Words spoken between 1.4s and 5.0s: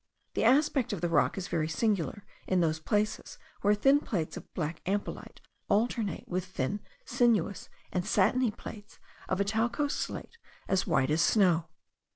very singular in those places where thin plates of black